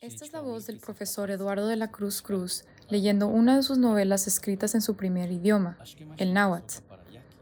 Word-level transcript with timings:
Esta 0.00 0.24
es 0.24 0.32
la 0.32 0.40
voz 0.40 0.66
del 0.66 0.80
profesor 0.80 1.30
Eduardo 1.30 1.68
de 1.68 1.76
la 1.76 1.92
Cruz 1.92 2.22
Cruz 2.22 2.64
leyendo 2.88 3.28
una 3.28 3.54
de 3.54 3.62
sus 3.62 3.78
novelas 3.78 4.26
escritas 4.26 4.74
en 4.74 4.82
su 4.82 4.96
primer 4.96 5.30
idioma, 5.30 5.78
el 6.16 6.34
náhuatl. 6.34 6.82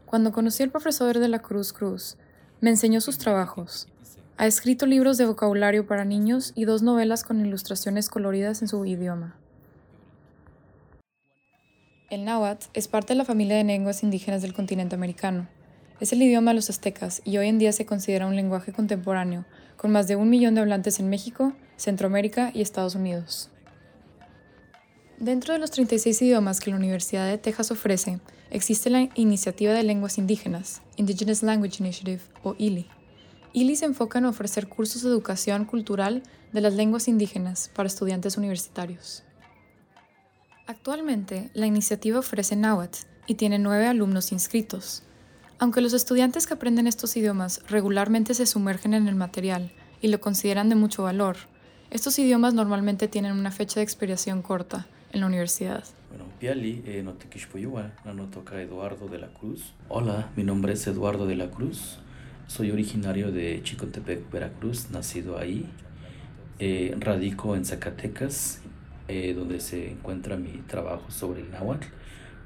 Cuando 0.05 0.31
conocí 0.31 0.61
al 0.61 0.69
profesor 0.69 1.17
de 1.17 1.27
la 1.27 1.39
Cruz 1.39 1.73
Cruz, 1.73 2.17
me 2.61 2.69
enseñó 2.69 3.01
sus 3.01 3.17
trabajos. 3.17 3.87
Ha 4.37 4.45
escrito 4.45 4.85
libros 4.85 5.17
de 5.17 5.25
vocabulario 5.25 5.87
para 5.87 6.05
niños 6.05 6.53
y 6.53 6.65
dos 6.65 6.83
novelas 6.83 7.23
con 7.23 7.43
ilustraciones 7.43 8.09
coloridas 8.09 8.61
en 8.61 8.67
su 8.67 8.85
idioma. 8.85 9.39
El 12.11 12.23
náhuatl 12.23 12.67
es 12.75 12.87
parte 12.87 13.13
de 13.13 13.17
la 13.17 13.25
familia 13.25 13.57
de 13.57 13.63
lenguas 13.63 14.03
indígenas 14.03 14.43
del 14.43 14.53
continente 14.53 14.93
americano. 14.93 15.47
Es 15.99 16.13
el 16.13 16.21
idioma 16.21 16.51
de 16.51 16.55
los 16.55 16.69
aztecas 16.69 17.23
y 17.25 17.37
hoy 17.37 17.47
en 17.47 17.57
día 17.57 17.71
se 17.71 17.87
considera 17.87 18.27
un 18.27 18.35
lenguaje 18.35 18.71
contemporáneo, 18.71 19.43
con 19.75 19.91
más 19.91 20.07
de 20.07 20.15
un 20.15 20.29
millón 20.29 20.53
de 20.53 20.61
hablantes 20.61 20.99
en 20.99 21.09
México, 21.09 21.53
Centroamérica 21.77 22.51
y 22.53 22.61
Estados 22.61 22.93
Unidos. 22.93 23.49
Dentro 25.17 25.53
de 25.53 25.59
los 25.59 25.71
36 25.71 26.21
idiomas 26.21 26.59
que 26.59 26.69
la 26.69 26.75
Universidad 26.75 27.27
de 27.27 27.39
Texas 27.39 27.71
ofrece, 27.71 28.19
existe 28.51 28.91
la 28.91 29.09
Iniciativa 29.15 29.73
de 29.73 29.81
Lenguas 29.81 30.19
Indígenas, 30.19 30.83
Indigenous 30.97 31.41
Language 31.41 31.77
Initiative, 31.79 32.21
o 32.43 32.53
ILI. 32.59 32.87
ILI 33.53 33.75
se 33.77 33.85
enfoca 33.85 34.19
en 34.19 34.25
ofrecer 34.25 34.67
cursos 34.67 35.01
de 35.01 35.09
educación 35.09 35.65
cultural 35.65 36.21
de 36.53 36.61
las 36.61 36.75
lenguas 36.75 37.07
indígenas 37.07 37.71
para 37.73 37.87
estudiantes 37.87 38.37
universitarios. 38.37 39.24
Actualmente, 40.67 41.51
la 41.53 41.67
iniciativa 41.67 42.17
ofrece 42.17 42.55
náhuatl 42.55 42.97
y 43.27 43.35
tiene 43.35 43.59
nueve 43.59 43.85
alumnos 43.85 44.31
inscritos. 44.31 45.03
Aunque 45.59 45.79
los 45.79 45.93
estudiantes 45.93 46.47
que 46.47 46.55
aprenden 46.55 46.87
estos 46.87 47.15
idiomas 47.15 47.61
regularmente 47.69 48.33
se 48.33 48.47
sumergen 48.47 48.95
en 48.95 49.07
el 49.07 49.13
material 49.13 49.71
y 50.01 50.07
lo 50.07 50.19
consideran 50.19 50.69
de 50.69 50.75
mucho 50.75 51.03
valor, 51.03 51.37
estos 51.91 52.17
idiomas 52.17 52.55
normalmente 52.55 53.07
tienen 53.07 53.33
una 53.33 53.51
fecha 53.51 53.79
de 53.79 53.83
expiración 53.83 54.41
corta 54.41 54.87
en 55.11 55.21
la 55.21 55.27
universidad. 55.27 55.83
Bueno, 56.09 56.25
Piali, 56.39 56.81
eh, 56.87 57.03
no 57.03 57.13
Eduardo 58.59 59.07
de 59.07 59.19
la 59.19 59.27
Cruz. 59.27 59.71
Hola, 59.87 60.31
mi 60.35 60.43
nombre 60.43 60.73
es 60.73 60.87
Eduardo 60.87 61.27
de 61.27 61.35
la 61.35 61.51
Cruz. 61.51 61.99
Soy 62.47 62.71
originario 62.71 63.31
de 63.31 63.61
Chicotepec, 63.61 64.31
Veracruz, 64.31 64.89
nacido 64.89 65.37
ahí. 65.37 65.69
Eh, 66.57 66.95
radico 66.99 67.55
en 67.55 67.65
Zacatecas 67.65 68.61
eh, 69.07 69.33
donde 69.33 69.59
se 69.59 69.91
encuentra 69.91 70.37
mi 70.37 70.63
trabajo 70.67 71.11
sobre 71.11 71.41
el 71.41 71.51
náhuatl, 71.51 71.87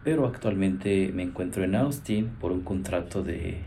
pero 0.04 0.26
actualmente 0.26 1.12
me 1.14 1.24
encuentro 1.24 1.64
en 1.64 1.76
Austin 1.76 2.30
por 2.40 2.52
un 2.52 2.62
contrato 2.62 3.24
de, 3.24 3.62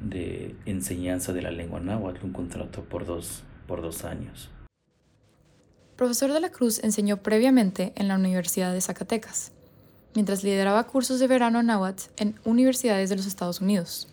de 0.00 0.54
enseñanza 0.66 1.32
de 1.32 1.42
la 1.42 1.50
lengua 1.50 1.80
náhuatl, 1.80 2.24
un 2.24 2.32
contrato 2.32 2.82
por 2.84 3.06
dos, 3.06 3.42
por 3.66 3.82
dos 3.82 4.04
años. 4.04 4.50
Profesor 5.96 6.32
de 6.32 6.40
la 6.40 6.50
Cruz 6.50 6.82
enseñó 6.84 7.18
previamente 7.18 7.92
en 7.96 8.08
la 8.08 8.16
Universidad 8.16 8.72
de 8.72 8.82
Zacatecas, 8.82 9.52
mientras 10.14 10.44
lideraba 10.44 10.84
cursos 10.84 11.20
de 11.20 11.26
verano 11.26 11.62
náhuatl 11.62 12.10
en 12.18 12.38
universidades 12.44 13.08
de 13.08 13.16
los 13.16 13.26
Estados 13.26 13.60
Unidos. 13.60 14.08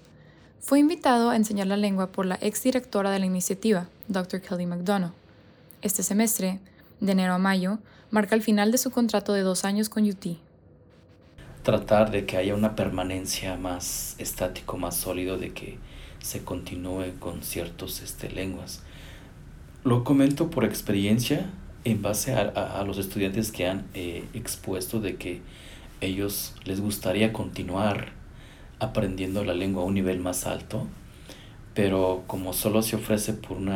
Fue 0.62 0.80
invitado 0.80 1.30
a 1.30 1.36
enseñar 1.36 1.68
la 1.68 1.76
lengua 1.76 2.14
por 2.14 2.26
la 2.26 2.36
exdirectora 2.36 3.12
de 3.12 3.20
la 3.20 3.26
iniciativa, 3.26 3.90
Dr. 4.08 4.40
Kelly 4.40 4.66
McDonough. 4.66 5.12
Este 5.82 6.04
semestre, 6.04 6.62
de 7.04 7.12
enero 7.12 7.34
a 7.34 7.38
mayo, 7.38 7.80
marca 8.12 8.34
el 8.34 8.42
final 8.42 8.72
de 8.72 8.78
su 8.78 8.90
contrato 8.90 9.34
de 9.34 9.42
dos 9.42 9.66
años 9.66 9.90
con 9.90 10.10
UT. 10.10 10.38
Tratar 11.62 12.12
de 12.12 12.26
que 12.26 12.38
haya 12.38 12.56
una 12.56 12.76
permanencia 12.76 13.58
más 13.58 14.16
estático, 14.20 14.78
más 14.78 14.96
sólido, 14.96 15.38
de 15.38 15.54
que 15.54 15.78
se 16.20 16.44
continúe 16.44 17.20
con 17.20 17.44
ciertas 17.44 18.02
este, 18.02 18.32
lenguas. 18.32 18.84
Lo 19.84 20.06
comento 20.06 20.50
por 20.50 20.64
experiencia 20.64 21.50
en 21.84 22.02
base 22.02 22.34
a, 22.34 22.82
los 22.88 22.98
estudiantes 22.98 23.52
que 23.52 23.68
han 23.68 23.86
eh, 23.94 24.26
expuesto 24.34 25.02
de 25.02 25.18
que 25.18 25.42
ellos 26.00 26.56
les 26.64 26.80
gustaría 26.80 27.34
continuar 27.34 28.14
aprendiendo 28.80 29.44
la 29.44 29.54
lengua 29.54 29.84
a 29.84 29.86
un 29.86 29.94
nivel 29.94 30.20
más 30.20 30.46
alto, 30.46 30.88
pero 31.74 32.24
como 32.28 32.54
solo 32.54 32.82
se 32.82 32.96
ofrece 32.96 33.34
por 33.34 33.58
un 33.58 33.72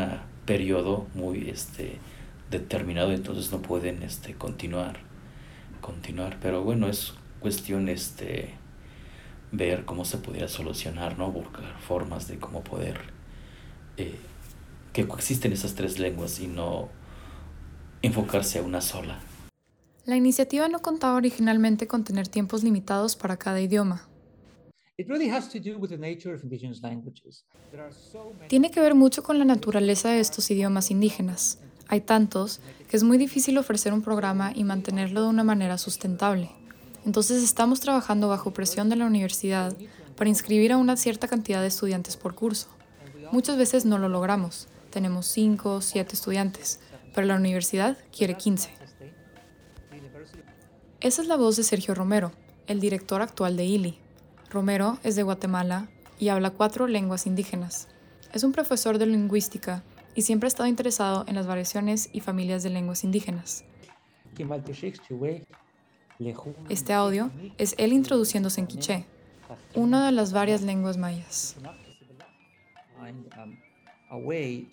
periodo 0.46 1.08
muy 1.14 1.50
este, 1.50 1.98
determinado, 2.50 3.12
entonces 3.12 3.52
no 3.52 3.62
pueden 3.62 4.04
este, 4.04 4.36
continuar, 4.36 5.00
continuar. 5.82 6.38
Pero 6.42 6.64
bueno, 6.64 6.88
es 6.88 7.14
cuestión 7.40 7.90
este, 7.90 8.54
ver 9.52 9.86
cómo 9.86 10.06
se 10.06 10.18
pudiera 10.18 10.48
solucionar, 10.48 11.18
¿no? 11.18 11.32
Buscar 11.32 11.80
formas 11.80 12.28
de 12.28 12.38
cómo 12.38 12.64
poder 12.64 13.00
eh, 13.98 14.16
que 14.94 15.08
coexisten 15.08 15.52
esas 15.54 15.76
tres 15.76 16.00
lenguas 16.00 16.40
y 16.40 16.48
no 16.48 16.90
enfocarse 18.02 18.60
a 18.60 18.64
una 18.64 18.82
sola. 18.82 19.20
La 20.06 20.16
iniciativa 20.16 20.70
no 20.70 20.82
contaba 20.82 21.16
originalmente 21.16 21.88
con 21.88 22.04
tener 22.04 22.28
tiempos 22.28 22.64
limitados 22.64 23.16
para 23.16 23.38
cada 23.38 23.60
idioma. 23.60 24.08
Tiene 28.48 28.72
que 28.72 28.80
ver 28.80 28.96
mucho 28.96 29.22
con 29.22 29.38
la 29.38 29.46
naturaleza 29.46 30.10
de 30.10 30.20
estos 30.20 30.50
idiomas 30.50 30.90
indígenas. 30.90 31.60
Hay 31.90 32.02
tantos 32.02 32.60
que 32.90 32.98
es 32.98 33.04
muy 33.04 33.18
difícil 33.18 33.58
ofrecer 33.58 33.94
un 33.94 34.02
programa 34.02 34.52
y 34.54 34.64
mantenerlo 34.64 35.22
de 35.24 35.30
una 35.30 35.44
manera 35.44 35.78
sustentable. 35.78 36.52
Entonces 37.06 37.44
estamos 37.44 37.80
trabajando 37.80 38.28
bajo 38.28 38.52
presión 38.52 38.90
de 38.90 38.98
la 38.98 39.06
universidad 39.06 39.76
para 40.18 40.30
inscribir 40.30 40.74
a 40.74 40.78
una 40.78 40.98
cierta 40.98 41.28
cantidad 41.28 41.62
de 41.62 41.68
estudiantes 41.68 42.18
por 42.18 42.36
curso. 42.36 42.68
Muchas 43.32 43.58
veces 43.58 43.86
no 43.86 43.98
lo 43.98 44.10
logramos. 44.10 44.68
Tenemos 44.90 45.28
5 45.28 45.76
o 45.76 45.82
7 45.82 46.14
estudiantes, 46.14 46.80
pero 47.14 47.28
la 47.28 47.36
universidad 47.36 47.98
quiere 48.16 48.36
15. 48.36 48.70
Esa 51.00 51.22
es 51.22 51.28
la 51.28 51.36
voz 51.36 51.56
de 51.56 51.64
Sergio 51.64 51.94
Romero, 51.94 52.32
el 52.68 52.80
director 52.80 53.22
actual 53.22 53.56
de 53.56 53.66
ILI. 53.66 54.00
Romero 54.50 54.98
es 55.04 55.16
de 55.16 55.24
Guatemala 55.24 55.90
y 56.20 56.30
habla 56.30 56.50
cuatro 56.50 56.88
lenguas 56.88 57.28
indígenas. 57.28 57.88
Es 58.34 58.44
un 58.44 58.52
profesor 58.52 58.98
de 58.98 59.06
lingüística 59.06 59.84
y 60.18 60.24
siempre 60.24 60.48
ha 60.48 60.50
estado 60.50 60.68
interesado 60.68 61.26
en 61.28 61.36
las 61.36 61.46
variaciones 61.46 62.10
y 62.12 62.22
familias 62.22 62.64
de 62.64 62.72
lenguas 62.72 63.04
indígenas. 63.04 63.64
Este 66.70 66.94
audio 66.94 67.30
es 67.60 67.76
él 67.78 67.94
introduciéndose 67.94 68.60
en 68.60 68.66
quiché, 68.66 69.06
una 69.76 70.08
de 70.08 70.12
las 70.12 70.34
varias 70.34 70.64
lenguas 70.64 70.98
mayas. 70.98 71.56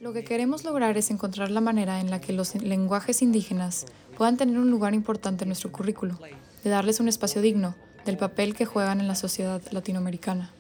Lo 0.01 0.13
que 0.15 0.25
queremos 0.25 0.65
lograr 0.65 0.97
es 0.97 1.11
encontrar 1.11 1.51
la 1.51 1.61
manera 1.61 2.01
en 2.01 2.09
la 2.09 2.23
que 2.23 2.33
los 2.33 2.55
lenguajes 2.55 3.21
indígenas 3.21 3.85
puedan 4.17 4.39
tener 4.39 4.59
un 4.59 4.71
lugar 4.71 4.95
importante 4.95 5.45
en 5.45 5.51
nuestro 5.51 5.71
currículo, 5.71 6.19
de 6.63 6.71
darles 6.71 7.01
un 7.01 7.09
espacio 7.09 7.43
digno 7.43 7.75
del 8.07 8.17
papel 8.17 8.55
que 8.55 8.65
juegan 8.65 8.99
en 8.99 9.09
la 9.09 9.15
sociedad 9.15 9.61
latinoamericana. 9.73 10.55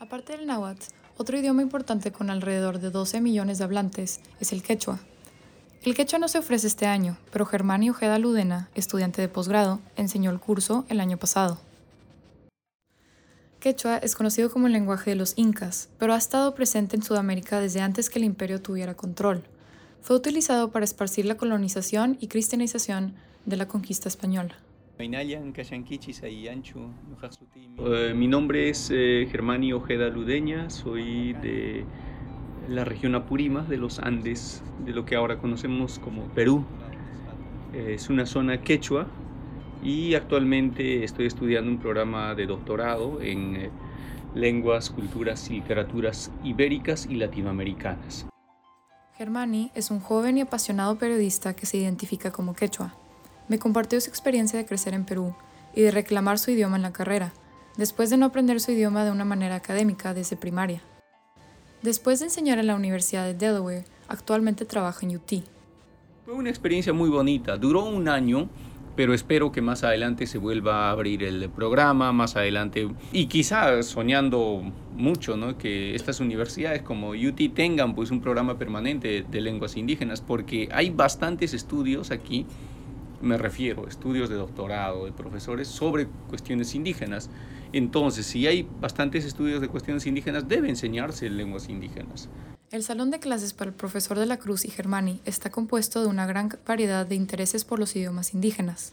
Aparte 0.00 0.36
del 0.36 0.46
náhuatl, 0.46 0.86
otro 1.18 1.38
idioma 1.38 1.62
importante 1.62 2.12
con 2.12 2.30
alrededor 2.30 2.78
de 2.78 2.90
12 2.90 3.20
millones 3.20 3.58
de 3.58 3.64
hablantes 3.64 4.20
es 4.40 4.52
el 4.52 4.62
quechua. 4.62 5.00
El 5.82 5.94
quechua 5.94 6.18
no 6.18 6.28
se 6.28 6.38
ofrece 6.38 6.66
este 6.66 6.86
año, 6.86 7.16
pero 7.32 7.46
Germán 7.46 7.88
Ojeda 7.88 8.18
Ludena, 8.18 8.68
estudiante 8.74 9.22
de 9.22 9.28
posgrado, 9.28 9.80
enseñó 9.96 10.30
el 10.30 10.40
curso 10.40 10.84
el 10.88 11.00
año 11.00 11.16
pasado. 11.16 11.58
Quechua 13.60 13.96
es 13.98 14.14
conocido 14.14 14.50
como 14.50 14.66
el 14.66 14.72
lenguaje 14.72 15.10
de 15.10 15.16
los 15.16 15.32
incas, 15.36 15.88
pero 15.98 16.12
ha 16.12 16.18
estado 16.18 16.54
presente 16.54 16.96
en 16.96 17.02
Sudamérica 17.02 17.60
desde 17.60 17.80
antes 17.80 18.10
que 18.10 18.18
el 18.18 18.24
imperio 18.24 18.60
tuviera 18.60 18.94
control. 18.94 19.44
Fue 20.02 20.16
utilizado 20.16 20.70
para 20.70 20.84
esparcir 20.84 21.24
la 21.24 21.36
colonización 21.36 22.18
y 22.20 22.28
cristianización 22.28 23.14
de 23.44 23.56
la 23.56 23.66
conquista 23.66 24.08
española. 24.08 24.56
Eh, 27.78 28.14
mi 28.14 28.28
nombre 28.28 28.70
es 28.70 28.90
eh, 28.90 29.28
Germani 29.30 29.74
Ojeda 29.74 30.08
Ludeña, 30.08 30.70
soy 30.70 31.34
de 31.34 31.84
la 32.70 32.84
región 32.84 33.14
Apurímac 33.14 33.66
de 33.66 33.76
los 33.76 33.98
Andes, 33.98 34.62
de 34.86 34.92
lo 34.92 35.04
que 35.04 35.16
ahora 35.16 35.38
conocemos 35.38 35.98
como 35.98 36.22
Perú. 36.28 36.64
Eh, 37.74 37.92
es 37.94 38.08
una 38.08 38.24
zona 38.24 38.62
quechua 38.62 39.06
y 39.82 40.14
actualmente 40.14 41.04
estoy 41.04 41.26
estudiando 41.26 41.70
un 41.70 41.78
programa 41.78 42.34
de 42.34 42.46
doctorado 42.46 43.20
en 43.20 43.70
lenguas, 44.34 44.88
culturas 44.88 45.50
y 45.50 45.54
literaturas 45.54 46.32
ibéricas 46.42 47.04
y 47.04 47.16
latinoamericanas. 47.16 48.26
Germani 49.18 49.70
es 49.74 49.90
un 49.90 50.00
joven 50.00 50.38
y 50.38 50.40
apasionado 50.40 50.96
periodista 50.96 51.54
que 51.54 51.66
se 51.66 51.76
identifica 51.76 52.30
como 52.30 52.54
quechua 52.54 52.94
me 53.48 53.58
compartió 53.58 54.00
su 54.00 54.10
experiencia 54.10 54.58
de 54.58 54.66
crecer 54.66 54.94
en 54.94 55.04
Perú 55.04 55.34
y 55.74 55.82
de 55.82 55.90
reclamar 55.90 56.38
su 56.38 56.50
idioma 56.50 56.76
en 56.76 56.82
la 56.82 56.92
carrera, 56.92 57.32
después 57.76 58.10
de 58.10 58.16
no 58.16 58.26
aprender 58.26 58.60
su 58.60 58.72
idioma 58.72 59.04
de 59.04 59.10
una 59.10 59.24
manera 59.24 59.54
académica 59.54 60.14
desde 60.14 60.36
primaria. 60.36 60.80
Después 61.82 62.20
de 62.20 62.26
enseñar 62.26 62.58
en 62.58 62.66
la 62.66 62.74
Universidad 62.74 63.24
de 63.24 63.34
Delaware, 63.34 63.84
actualmente 64.08 64.64
trabaja 64.64 65.06
en 65.06 65.16
UT. 65.16 65.32
Fue 66.24 66.34
una 66.34 66.50
experiencia 66.50 66.92
muy 66.92 67.08
bonita, 67.08 67.56
duró 67.56 67.84
un 67.84 68.08
año 68.08 68.48
pero 68.96 69.12
espero 69.12 69.52
que 69.52 69.60
más 69.60 69.84
adelante 69.84 70.26
se 70.26 70.38
vuelva 70.38 70.88
a 70.88 70.90
abrir 70.90 71.22
el 71.22 71.50
programa, 71.50 72.12
más 72.12 72.34
adelante, 72.34 72.88
y 73.12 73.26
quizá 73.26 73.82
soñando 73.82 74.62
mucho, 74.96 75.36
¿no? 75.36 75.58
que 75.58 75.94
estas 75.94 76.18
universidades 76.18 76.80
como 76.80 77.10
UT 77.10 77.54
tengan 77.54 77.94
pues 77.94 78.10
un 78.10 78.22
programa 78.22 78.56
permanente 78.56 79.24
de 79.30 79.40
lenguas 79.42 79.76
indígenas, 79.76 80.22
porque 80.22 80.70
hay 80.72 80.88
bastantes 80.88 81.52
estudios 81.52 82.10
aquí, 82.10 82.46
me 83.20 83.38
refiero, 83.38 83.88
estudios 83.88 84.28
de 84.28 84.36
doctorado, 84.36 85.06
de 85.06 85.12
profesores 85.12 85.68
sobre 85.68 86.06
cuestiones 86.28 86.74
indígenas. 86.74 87.30
Entonces, 87.72 88.26
si 88.26 88.46
hay 88.46 88.68
bastantes 88.80 89.24
estudios 89.24 89.60
de 89.60 89.68
cuestiones 89.68 90.06
indígenas, 90.06 90.48
debe 90.48 90.68
enseñarse 90.68 91.28
lenguas 91.30 91.68
indígenas. 91.68 92.28
El 92.70 92.82
salón 92.82 93.10
de 93.10 93.20
clases 93.20 93.52
para 93.52 93.70
el 93.70 93.76
profesor 93.76 94.18
de 94.18 94.26
la 94.26 94.38
Cruz 94.38 94.64
y 94.64 94.70
Germani 94.70 95.20
está 95.24 95.50
compuesto 95.50 96.00
de 96.00 96.08
una 96.08 96.26
gran 96.26 96.50
variedad 96.66 97.06
de 97.06 97.14
intereses 97.14 97.64
por 97.64 97.78
los 97.78 97.94
idiomas 97.94 98.34
indígenas. 98.34 98.92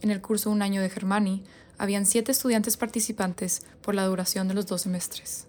En 0.00 0.10
el 0.10 0.20
curso 0.22 0.50
Un 0.50 0.62
año 0.62 0.80
de 0.80 0.88
Germani, 0.88 1.42
habían 1.76 2.06
siete 2.06 2.32
estudiantes 2.32 2.76
participantes 2.76 3.62
por 3.82 3.94
la 3.94 4.04
duración 4.06 4.48
de 4.48 4.54
los 4.54 4.66
dos 4.66 4.82
semestres. 4.82 5.46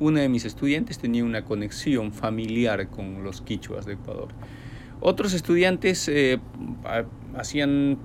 Una 0.00 0.22
de 0.22 0.28
mis 0.28 0.44
estudiantes 0.44 0.98
tenía 0.98 1.24
una 1.24 1.44
conexión 1.44 2.12
familiar 2.12 2.88
con 2.88 3.22
los 3.22 3.42
quichuas 3.42 3.86
de 3.86 3.94
Ecuador. 3.94 4.28
Otros 5.00 5.32
estudiantes 5.32 6.08
eh, 6.08 6.38
hacían 7.36 7.98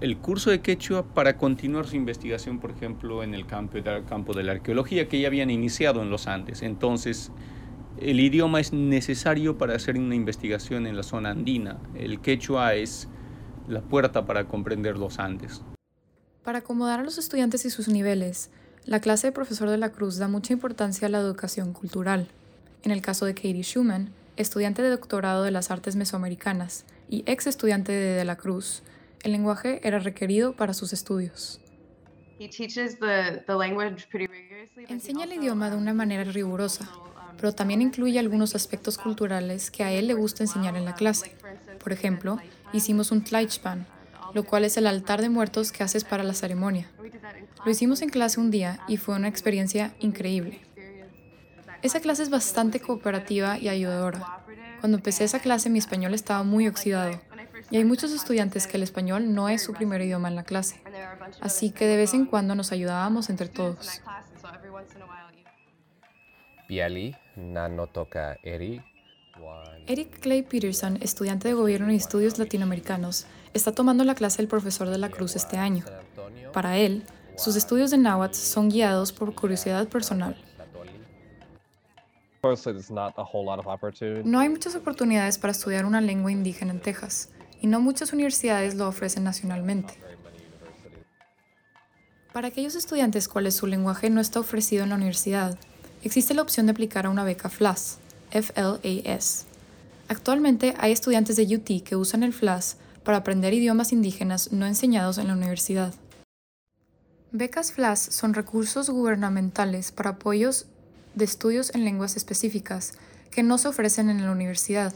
el 0.00 0.18
curso 0.18 0.50
de 0.50 0.60
quechua 0.60 1.04
para 1.04 1.36
continuar 1.36 1.86
su 1.86 1.96
investigación, 1.96 2.58
por 2.58 2.70
ejemplo, 2.70 3.22
en 3.22 3.34
el 3.34 3.46
campo, 3.46 3.78
el 3.78 4.04
campo 4.04 4.32
de 4.32 4.42
la 4.42 4.52
arqueología 4.52 5.08
que 5.08 5.20
ya 5.20 5.28
habían 5.28 5.50
iniciado 5.50 6.02
en 6.02 6.10
los 6.10 6.26
Andes. 6.26 6.62
Entonces, 6.62 7.30
el 7.98 8.20
idioma 8.20 8.60
es 8.60 8.72
necesario 8.72 9.58
para 9.58 9.76
hacer 9.76 9.96
una 9.96 10.14
investigación 10.14 10.86
en 10.86 10.96
la 10.96 11.02
zona 11.02 11.30
andina. 11.30 11.78
El 11.94 12.20
quechua 12.20 12.74
es 12.74 13.08
la 13.68 13.80
puerta 13.80 14.26
para 14.26 14.46
comprender 14.46 14.96
los 14.98 15.18
Andes. 15.18 15.62
Para 16.42 16.58
acomodar 16.58 17.00
a 17.00 17.04
los 17.04 17.18
estudiantes 17.18 17.64
y 17.64 17.70
sus 17.70 17.88
niveles, 17.88 18.50
la 18.84 19.00
clase 19.00 19.28
de 19.28 19.32
profesor 19.32 19.70
de 19.70 19.78
la 19.78 19.90
Cruz 19.90 20.18
da 20.18 20.26
mucha 20.26 20.52
importancia 20.52 21.06
a 21.06 21.10
la 21.10 21.18
educación 21.18 21.72
cultural. 21.72 22.26
En 22.82 22.90
el 22.90 23.00
caso 23.00 23.26
de 23.26 23.34
Katie 23.34 23.62
Schumann, 23.62 24.10
estudiante 24.36 24.82
de 24.82 24.90
doctorado 24.90 25.42
de 25.44 25.50
las 25.50 25.70
artes 25.70 25.96
mesoamericanas 25.96 26.84
y 27.08 27.22
ex 27.26 27.46
estudiante 27.46 27.92
de 27.92 28.14
De 28.14 28.24
la 28.24 28.36
Cruz, 28.36 28.82
el 29.22 29.32
lenguaje 29.32 29.80
era 29.84 29.98
requerido 29.98 30.54
para 30.54 30.74
sus 30.74 30.92
estudios. 30.92 31.60
Enseña 34.88 35.24
el 35.24 35.32
idioma 35.32 35.70
de 35.70 35.76
una 35.76 35.94
manera 35.94 36.24
rigurosa, 36.24 36.88
pero 37.36 37.52
también 37.52 37.82
incluye 37.82 38.18
algunos 38.18 38.54
aspectos 38.54 38.98
culturales 38.98 39.70
que 39.70 39.84
a 39.84 39.92
él 39.92 40.08
le 40.08 40.14
gusta 40.14 40.42
enseñar 40.42 40.76
en 40.76 40.84
la 40.84 40.94
clase. 40.94 41.36
Por 41.82 41.92
ejemplo, 41.92 42.38
hicimos 42.72 43.12
un 43.12 43.22
Tleichpan, 43.22 43.86
lo 44.34 44.44
cual 44.44 44.64
es 44.64 44.76
el 44.76 44.86
altar 44.86 45.20
de 45.20 45.28
muertos 45.28 45.70
que 45.70 45.84
haces 45.84 46.04
para 46.04 46.24
la 46.24 46.34
ceremonia. 46.34 46.90
Lo 47.64 47.70
hicimos 47.70 48.02
en 48.02 48.08
clase 48.08 48.40
un 48.40 48.50
día 48.50 48.80
y 48.88 48.96
fue 48.96 49.14
una 49.14 49.28
experiencia 49.28 49.94
increíble. 50.00 50.60
Esa 51.82 52.00
clase 52.00 52.22
es 52.22 52.30
bastante 52.30 52.80
cooperativa 52.80 53.58
y 53.58 53.68
ayudadora. 53.68 54.44
Cuando 54.80 54.98
empecé 54.98 55.24
esa 55.24 55.40
clase 55.40 55.70
mi 55.70 55.78
español 55.78 56.14
estaba 56.14 56.42
muy 56.42 56.68
oxidado 56.68 57.20
y 57.70 57.76
hay 57.76 57.84
muchos 57.84 58.12
estudiantes 58.12 58.66
que 58.66 58.76
el 58.76 58.82
español 58.82 59.34
no 59.34 59.48
es 59.48 59.62
su 59.62 59.72
primer 59.72 60.00
idioma 60.02 60.28
en 60.28 60.36
la 60.36 60.42
clase, 60.42 60.80
así 61.40 61.70
que 61.70 61.86
de 61.86 61.96
vez 61.96 62.14
en 62.14 62.26
cuando 62.26 62.54
nos 62.54 62.72
ayudábamos 62.72 63.30
entre 63.30 63.48
todos. 63.48 64.00
Eric 69.86 70.20
Clay 70.20 70.42
Peterson, 70.42 70.98
estudiante 71.00 71.48
de 71.48 71.54
Gobierno 71.54 71.92
y 71.92 71.96
Estudios 71.96 72.38
Latinoamericanos, 72.38 73.26
está 73.54 73.72
tomando 73.72 74.04
la 74.04 74.14
clase 74.14 74.38
del 74.38 74.48
profesor 74.48 74.88
de 74.88 74.98
la 74.98 75.10
Cruz 75.10 75.36
este 75.36 75.58
año. 75.58 75.84
Para 76.52 76.78
él, 76.78 77.04
sus 77.36 77.56
estudios 77.56 77.90
de 77.90 77.98
náhuatl 77.98 78.34
son 78.34 78.68
guiados 78.68 79.12
por 79.12 79.34
curiosidad 79.34 79.88
personal. 79.88 80.36
No 84.24 84.40
hay 84.40 84.48
muchas 84.48 84.74
oportunidades 84.74 85.38
para 85.38 85.52
estudiar 85.52 85.84
una 85.84 86.00
lengua 86.00 86.32
indígena 86.32 86.72
en 86.72 86.80
Texas, 86.80 87.28
y 87.60 87.68
no 87.68 87.80
muchas 87.80 88.12
universidades 88.12 88.74
lo 88.74 88.88
ofrecen 88.88 89.22
nacionalmente. 89.22 89.94
Para 92.32 92.48
aquellos 92.48 92.74
estudiantes 92.74 93.28
cuales 93.28 93.54
su 93.54 93.68
lenguaje 93.68 94.10
no 94.10 94.20
está 94.20 94.40
ofrecido 94.40 94.82
en 94.82 94.88
la 94.88 94.96
universidad, 94.96 95.56
existe 96.02 96.34
la 96.34 96.42
opción 96.42 96.66
de 96.66 96.72
aplicar 96.72 97.06
a 97.06 97.10
una 97.10 97.22
beca 97.22 97.48
FLAS, 97.48 97.98
FLAS. 98.32 99.46
Actualmente 100.08 100.74
hay 100.78 100.90
estudiantes 100.90 101.36
de 101.36 101.44
UT 101.54 101.84
que 101.84 101.94
usan 101.94 102.24
el 102.24 102.32
FLAS 102.32 102.76
para 103.04 103.18
aprender 103.18 103.54
idiomas 103.54 103.92
indígenas 103.92 104.50
no 104.50 104.66
enseñados 104.66 105.18
en 105.18 105.28
la 105.28 105.34
universidad. 105.34 105.94
Becas 107.30 107.72
FLAS 107.72 108.00
son 108.00 108.34
recursos 108.34 108.90
gubernamentales 108.90 109.92
para 109.92 110.10
apoyos 110.10 110.66
de 111.14 111.24
estudios 111.24 111.74
en 111.74 111.84
lenguas 111.84 112.16
específicas 112.16 112.94
que 113.30 113.42
no 113.42 113.58
se 113.58 113.68
ofrecen 113.68 114.10
en 114.10 114.24
la 114.24 114.30
universidad, 114.30 114.92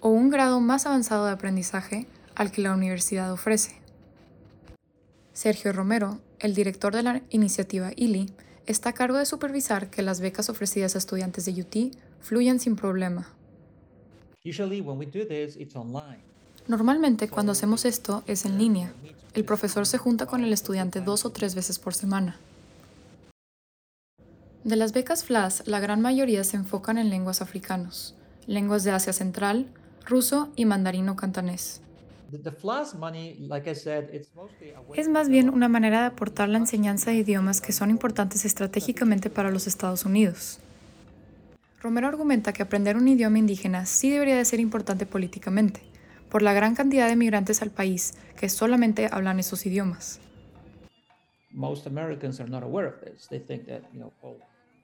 o 0.00 0.10
un 0.10 0.30
grado 0.30 0.60
más 0.60 0.86
avanzado 0.86 1.26
de 1.26 1.32
aprendizaje 1.32 2.06
al 2.34 2.50
que 2.50 2.62
la 2.62 2.72
universidad 2.74 3.32
ofrece. 3.32 3.80
Sergio 5.32 5.72
Romero, 5.72 6.20
el 6.38 6.54
director 6.54 6.94
de 6.94 7.02
la 7.02 7.22
iniciativa 7.30 7.90
ILI, 7.96 8.30
está 8.66 8.90
a 8.90 8.92
cargo 8.92 9.18
de 9.18 9.26
supervisar 9.26 9.90
que 9.90 10.02
las 10.02 10.20
becas 10.20 10.48
ofrecidas 10.48 10.94
a 10.94 10.98
estudiantes 10.98 11.44
de 11.44 11.60
UT 11.60 11.96
fluyan 12.20 12.60
sin 12.60 12.76
problema. 12.76 13.28
Normalmente 16.68 17.28
cuando 17.28 17.52
hacemos 17.52 17.84
esto 17.84 18.22
es 18.26 18.44
en 18.44 18.58
línea. 18.58 18.92
El 19.34 19.44
profesor 19.44 19.86
se 19.86 19.98
junta 19.98 20.26
con 20.26 20.44
el 20.44 20.52
estudiante 20.52 21.00
dos 21.00 21.24
o 21.24 21.30
tres 21.30 21.54
veces 21.54 21.78
por 21.78 21.94
semana. 21.94 22.38
De 24.64 24.76
las 24.76 24.94
becas 24.94 25.24
FLAS, 25.24 25.62
la 25.66 25.78
gran 25.78 26.00
mayoría 26.00 26.42
se 26.42 26.56
enfocan 26.56 26.96
en 26.96 27.10
lenguas 27.10 27.42
africanos, 27.42 28.14
lenguas 28.46 28.82
de 28.82 28.92
Asia 28.92 29.12
Central, 29.12 29.66
ruso 30.06 30.48
y 30.56 30.64
mandarino 30.64 31.16
cantonés. 31.16 31.82
Es 34.94 35.08
más 35.08 35.28
bien 35.28 35.50
una 35.50 35.68
manera 35.68 36.00
de 36.00 36.06
aportar 36.06 36.48
la 36.48 36.56
enseñanza 36.56 37.10
de 37.10 37.18
idiomas 37.18 37.60
que 37.60 37.72
son 37.72 37.90
importantes 37.90 38.46
estratégicamente 38.46 39.28
para 39.28 39.50
los 39.50 39.66
Estados 39.66 40.06
Unidos. 40.06 40.60
Romero 41.82 42.08
argumenta 42.08 42.54
que 42.54 42.62
aprender 42.62 42.96
un 42.96 43.06
idioma 43.06 43.38
indígena 43.38 43.84
sí 43.84 44.10
debería 44.10 44.38
de 44.38 44.46
ser 44.46 44.60
importante 44.60 45.04
políticamente, 45.04 45.82
por 46.30 46.40
la 46.40 46.54
gran 46.54 46.74
cantidad 46.74 47.06
de 47.06 47.16
migrantes 47.16 47.60
al 47.60 47.70
país 47.70 48.14
que 48.38 48.48
solamente 48.48 49.10
hablan 49.12 49.38
esos 49.38 49.66
idiomas. 49.66 50.20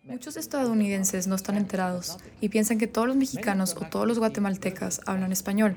Muchos 0.05 0.37
estadounidenses 0.37 1.27
no 1.27 1.35
están 1.35 1.57
enterados 1.57 2.17
y 2.41 2.49
piensan 2.49 2.79
que 2.79 2.87
todos 2.87 3.07
los 3.07 3.17
mexicanos 3.17 3.77
o 3.77 3.85
todos 3.87 4.09
los 4.09 4.19
guatemaltecas 4.19 5.03
hablan 5.07 5.31
español, 5.31 5.77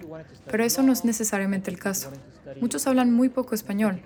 pero 0.49 0.63
eso 0.63 0.81
no 0.81 0.93
es 0.93 1.03
necesariamente 1.03 1.69
el 1.69 1.77
caso. 1.77 2.11
Muchos 2.61 2.87
hablan 2.87 3.13
muy 3.13 3.29
poco 3.29 3.53
español. 3.53 4.01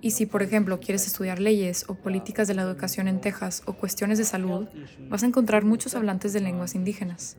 Y 0.00 0.12
si, 0.12 0.26
por 0.26 0.42
ejemplo, 0.42 0.80
quieres 0.80 1.06
estudiar 1.06 1.40
leyes 1.40 1.84
o 1.88 1.94
políticas 1.94 2.48
de 2.48 2.54
la 2.54 2.62
educación 2.62 3.06
en 3.06 3.20
Texas 3.20 3.62
o 3.66 3.74
cuestiones 3.74 4.18
de 4.18 4.24
salud, 4.24 4.66
vas 5.08 5.22
a 5.22 5.26
encontrar 5.26 5.64
muchos 5.64 5.94
hablantes 5.94 6.32
de 6.32 6.40
lenguas 6.40 6.74
indígenas. 6.74 7.36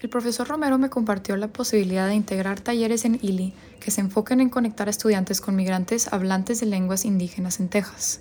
El 0.00 0.10
profesor 0.10 0.46
Romero 0.46 0.76
me 0.76 0.90
compartió 0.90 1.34
la 1.36 1.48
posibilidad 1.48 2.06
de 2.06 2.14
integrar 2.14 2.60
talleres 2.60 3.06
en 3.06 3.18
ILI 3.22 3.54
que 3.80 3.90
se 3.90 4.02
enfoquen 4.02 4.42
en 4.42 4.50
conectar 4.50 4.86
a 4.86 4.90
estudiantes 4.90 5.40
con 5.40 5.56
migrantes 5.56 6.12
hablantes 6.12 6.60
de 6.60 6.66
lenguas 6.66 7.06
indígenas 7.06 7.58
en 7.58 7.70
Texas. 7.70 8.20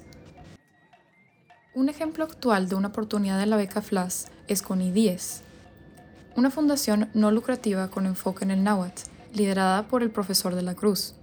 Un 1.75 1.89
ejemplo 1.89 2.23
actual 2.23 2.69
de 2.69 2.75
una 2.75 2.89
oportunidad 2.89 3.39
de 3.39 3.47
la 3.47 3.57
beca 3.57 3.81
FLAS 3.81 4.27
es 4.47 4.61
con 4.61 4.79
I10, 4.79 5.41
una 6.35 6.51
fundación 6.51 7.09
no 7.15 7.31
lucrativa 7.31 7.89
con 7.89 8.05
enfoque 8.05 8.45
en 8.45 8.51
el 8.51 8.63
náhuatl, 8.63 9.09
liderada 9.33 9.87
por 9.87 10.03
el 10.03 10.11
profesor 10.11 10.53
de 10.53 10.61
la 10.61 10.75
Cruz. 10.75 11.15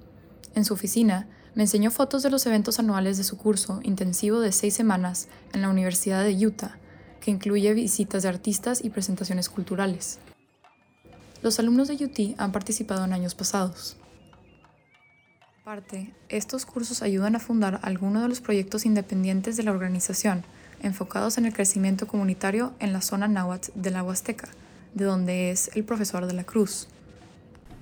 En 0.56 0.64
su 0.64 0.74
oficina, 0.74 1.28
me 1.54 1.62
enseñó 1.62 1.92
fotos 1.92 2.24
de 2.24 2.30
los 2.30 2.46
eventos 2.46 2.80
anuales 2.80 3.16
de 3.16 3.22
su 3.22 3.38
curso 3.38 3.78
intensivo 3.84 4.40
de 4.40 4.50
seis 4.50 4.74
semanas 4.74 5.28
en 5.52 5.62
la 5.62 5.68
Universidad 5.68 6.24
de 6.24 6.34
Utah, 6.44 6.78
que 7.20 7.30
incluye 7.30 7.72
visitas 7.72 8.24
de 8.24 8.28
artistas 8.28 8.84
y 8.84 8.90
presentaciones 8.90 9.48
culturales. 9.48 10.18
Los 11.42 11.60
alumnos 11.60 11.86
de 11.86 12.04
UT 12.04 12.34
han 12.38 12.50
participado 12.50 13.04
en 13.04 13.12
años 13.12 13.36
pasados. 13.36 13.96
Aparte, 15.62 16.10
estos 16.30 16.64
cursos 16.64 17.02
ayudan 17.02 17.36
a 17.36 17.38
fundar 17.38 17.80
algunos 17.82 18.22
de 18.22 18.30
los 18.30 18.40
proyectos 18.40 18.86
independientes 18.86 19.58
de 19.58 19.62
la 19.62 19.72
organización, 19.72 20.42
enfocados 20.82 21.36
en 21.36 21.44
el 21.44 21.52
crecimiento 21.52 22.06
comunitario 22.06 22.72
en 22.80 22.94
la 22.94 23.02
zona 23.02 23.28
náhuatl 23.28 23.70
de 23.74 23.90
la 23.90 24.02
Huasteca, 24.02 24.48
de 24.94 25.04
donde 25.04 25.50
es 25.50 25.70
el 25.76 25.84
profesor 25.84 26.24
de 26.24 26.32
la 26.32 26.44
Cruz. 26.44 26.88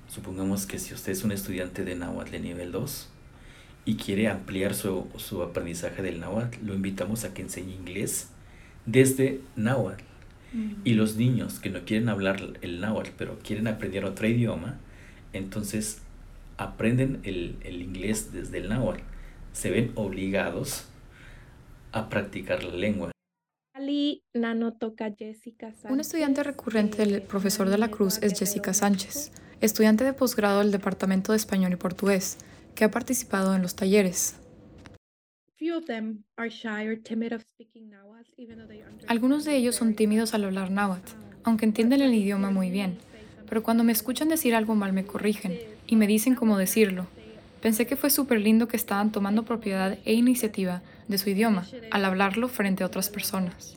Supongamos 0.09 0.65
que 0.65 0.77
si 0.77 0.93
usted 0.93 1.13
es 1.13 1.23
un 1.23 1.31
estudiante 1.31 1.85
de 1.85 1.95
náhuatl 1.95 2.31
de 2.31 2.39
nivel 2.41 2.73
2 2.73 3.07
y 3.85 3.95
quiere 3.95 4.27
ampliar 4.27 4.75
su, 4.75 5.07
su 5.15 5.41
aprendizaje 5.41 6.01
del 6.01 6.19
náhuatl, 6.19 6.57
lo 6.65 6.73
invitamos 6.73 7.23
a 7.23 7.33
que 7.33 7.43
enseñe 7.43 7.71
inglés 7.71 8.27
desde 8.85 9.39
náhuatl. 9.55 10.03
Y 10.83 10.95
los 10.95 11.15
niños 11.15 11.59
que 11.59 11.69
no 11.69 11.85
quieren 11.85 12.09
hablar 12.09 12.57
el 12.61 12.81
náhuatl, 12.81 13.11
pero 13.17 13.39
quieren 13.39 13.67
aprender 13.67 14.03
otro 14.03 14.27
idioma, 14.27 14.79
entonces 15.31 16.01
aprenden 16.59 17.21
el, 17.23 17.57
el 17.63 17.81
inglés 17.81 18.33
desde 18.33 18.57
el 18.57 18.69
náhuatl, 18.69 19.01
se 19.53 19.71
ven 19.71 19.93
obligados 19.95 20.85
a 21.93 22.09
practicar 22.09 22.63
la 22.63 22.75
lengua. 22.75 23.11
Un 25.89 25.99
estudiante 25.99 26.43
recurrente 26.43 27.05
del 27.05 27.21
profesor 27.21 27.69
de 27.69 27.77
la 27.77 27.89
Cruz 27.89 28.19
es 28.21 28.37
Jessica 28.37 28.73
Sánchez, 28.73 29.31
estudiante 29.61 30.03
de 30.03 30.11
posgrado 30.11 30.59
del 30.59 30.71
Departamento 30.71 31.31
de 31.31 31.37
Español 31.37 31.71
y 31.71 31.77
Portugués, 31.77 32.37
que 32.75 32.83
ha 32.83 32.91
participado 32.91 33.55
en 33.55 33.61
los 33.61 33.75
talleres. 33.75 34.35
Algunos 39.07 39.45
de 39.45 39.55
ellos 39.55 39.75
son 39.75 39.95
tímidos 39.95 40.33
al 40.33 40.43
hablar 40.43 40.71
náhuatl, 40.71 41.11
aunque 41.43 41.65
entienden 41.65 42.01
el 42.01 42.13
idioma 42.13 42.51
muy 42.51 42.69
bien, 42.69 42.97
pero 43.47 43.63
cuando 43.63 43.85
me 43.85 43.93
escuchan 43.93 44.27
decir 44.27 44.55
algo 44.55 44.75
mal 44.75 44.91
me 44.91 45.05
corrigen 45.05 45.78
y 45.89 45.95
me 45.95 46.05
dicen 46.05 46.35
cómo 46.35 46.57
decirlo. 46.57 47.07
Pensé 47.61 47.87
que 47.87 47.95
fue 47.95 48.11
súper 48.11 48.39
lindo 48.39 48.67
que 48.67 48.77
estaban 48.77 49.11
tomando 49.11 49.43
propiedad 49.43 49.97
e 50.05 50.13
iniciativa 50.13 50.81
de 51.07 51.17
su 51.17 51.29
idioma 51.29 51.65
al 51.91 52.05
hablarlo 52.05 52.47
frente 52.47 52.83
a 52.83 52.85
otras 52.85 53.09
personas. 53.09 53.75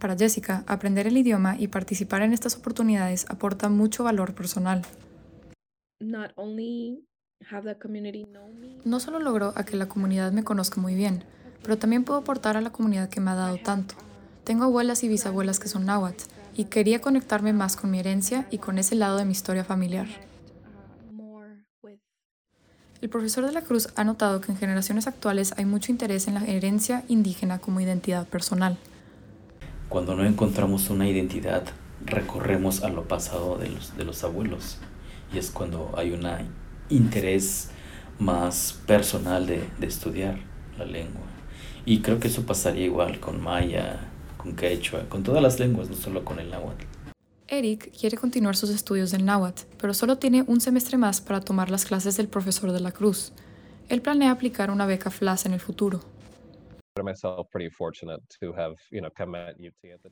Para 0.00 0.16
Jessica, 0.16 0.64
aprender 0.66 1.06
el 1.06 1.16
idioma 1.16 1.56
y 1.58 1.68
participar 1.68 2.22
en 2.22 2.32
estas 2.32 2.56
oportunidades 2.56 3.26
aporta 3.30 3.68
mucho 3.68 4.04
valor 4.04 4.34
personal. 4.34 4.82
No 8.84 9.00
solo 9.00 9.20
logro 9.20 9.52
a 9.56 9.64
que 9.64 9.76
la 9.76 9.88
comunidad 9.88 10.32
me 10.32 10.44
conozca 10.44 10.80
muy 10.80 10.94
bien, 10.94 11.22
pero 11.62 11.78
también 11.78 12.04
puedo 12.04 12.18
aportar 12.18 12.56
a 12.56 12.60
la 12.60 12.70
comunidad 12.70 13.08
que 13.08 13.20
me 13.20 13.30
ha 13.30 13.34
dado 13.34 13.56
tanto. 13.58 13.94
Tengo 14.44 14.64
abuelas 14.64 15.04
y 15.04 15.08
bisabuelas 15.08 15.58
que 15.58 15.68
son 15.68 15.86
náhuatl 15.86 16.35
y 16.56 16.64
quería 16.64 17.00
conectarme 17.00 17.52
más 17.52 17.76
con 17.76 17.90
mi 17.90 18.00
herencia 18.00 18.46
y 18.50 18.58
con 18.58 18.78
ese 18.78 18.94
lado 18.94 19.18
de 19.18 19.26
mi 19.26 19.32
historia 19.32 19.62
familiar. 19.62 20.06
El 23.02 23.10
profesor 23.10 23.44
de 23.44 23.52
la 23.52 23.60
Cruz 23.60 23.88
ha 23.94 24.04
notado 24.04 24.40
que 24.40 24.50
en 24.50 24.58
generaciones 24.58 25.06
actuales 25.06 25.52
hay 25.58 25.66
mucho 25.66 25.92
interés 25.92 26.28
en 26.28 26.34
la 26.34 26.44
herencia 26.44 27.04
indígena 27.08 27.58
como 27.58 27.80
identidad 27.80 28.26
personal. 28.26 28.78
Cuando 29.90 30.16
no 30.16 30.24
encontramos 30.24 30.88
una 30.88 31.06
identidad, 31.06 31.62
recorremos 32.04 32.82
a 32.82 32.88
lo 32.88 33.06
pasado 33.06 33.58
de 33.58 33.68
los, 33.68 33.96
de 33.96 34.04
los 34.04 34.24
abuelos 34.24 34.78
y 35.32 35.38
es 35.38 35.50
cuando 35.50 35.92
hay 35.96 36.12
un 36.12 36.26
interés 36.88 37.68
más 38.18 38.80
personal 38.86 39.46
de, 39.46 39.68
de 39.78 39.86
estudiar 39.86 40.38
la 40.78 40.86
lengua. 40.86 41.26
Y 41.84 42.00
creo 42.00 42.18
que 42.18 42.28
eso 42.28 42.46
pasaría 42.46 42.86
igual 42.86 43.20
con 43.20 43.42
maya, 43.42 44.00
con 44.46 44.54
quechua, 44.54 45.08
con 45.08 45.22
todas 45.24 45.42
las 45.42 45.58
lenguas, 45.58 45.90
no 45.90 45.96
solo 45.96 46.24
con 46.24 46.38
el 46.38 46.50
náhuatl. 46.50 46.84
Eric 47.48 47.92
quiere 47.98 48.16
continuar 48.16 48.56
sus 48.56 48.70
estudios 48.70 49.10
del 49.10 49.24
náhuatl, 49.24 49.62
pero 49.80 49.92
solo 49.92 50.18
tiene 50.18 50.44
un 50.46 50.60
semestre 50.60 50.96
más 50.96 51.20
para 51.20 51.40
tomar 51.40 51.70
las 51.70 51.84
clases 51.84 52.16
del 52.16 52.28
profesor 52.28 52.72
de 52.72 52.80
la 52.80 52.92
Cruz. 52.92 53.32
Él 53.88 54.02
planea 54.02 54.30
aplicar 54.30 54.70
una 54.70 54.86
beca 54.86 55.10
FLAS 55.10 55.46
en 55.46 55.52
el 55.52 55.60
futuro. 55.60 56.00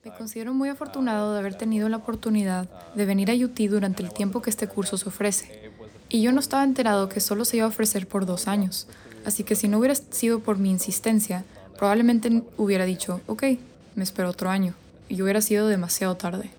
Me 0.02 0.12
considero 0.18 0.52
muy 0.52 0.68
afortunado 0.68 1.32
de 1.32 1.38
haber 1.38 1.54
tenido 1.54 1.88
la 1.88 1.96
oportunidad 1.96 2.68
de 2.94 3.06
venir 3.06 3.30
a 3.30 3.34
UT 3.34 3.58
durante 3.70 4.02
el 4.02 4.12
tiempo 4.12 4.42
que 4.42 4.50
este 4.50 4.68
curso 4.68 4.96
se 4.96 5.08
ofrece. 5.08 5.72
Y 6.08 6.22
yo 6.22 6.32
no 6.32 6.40
estaba 6.40 6.62
enterado 6.62 7.08
que 7.08 7.20
solo 7.20 7.44
se 7.44 7.56
iba 7.56 7.66
a 7.66 7.70
ofrecer 7.70 8.06
por 8.06 8.26
dos 8.26 8.48
años, 8.48 8.86
así 9.24 9.44
que 9.44 9.54
si 9.54 9.66
no 9.66 9.78
hubiera 9.78 9.94
sido 9.94 10.40
por 10.40 10.58
mi 10.58 10.70
insistencia, 10.70 11.44
probablemente 11.78 12.42
hubiera 12.58 12.84
dicho, 12.84 13.22
ok, 13.26 13.44
me 13.94 14.04
espero 14.04 14.30
otro 14.30 14.50
año, 14.50 14.74
y 15.08 15.20
hubiera 15.22 15.40
sido 15.40 15.68
demasiado 15.68 16.16
tarde. 16.16 16.50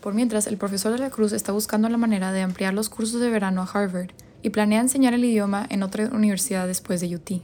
Por 0.00 0.14
mientras, 0.14 0.46
el 0.46 0.56
profesor 0.56 0.92
de 0.92 0.98
la 0.98 1.10
Cruz 1.10 1.32
está 1.32 1.52
buscando 1.52 1.88
la 1.88 1.98
manera 1.98 2.32
de 2.32 2.42
ampliar 2.42 2.72
los 2.72 2.88
cursos 2.88 3.20
de 3.20 3.28
verano 3.28 3.62
a 3.62 3.70
Harvard 3.70 4.10
y 4.42 4.50
planea 4.50 4.80
enseñar 4.80 5.12
el 5.12 5.24
idioma 5.24 5.66
en 5.68 5.82
otra 5.82 6.06
universidad 6.06 6.66
después 6.66 7.00
de 7.00 7.14
UT. 7.14 7.42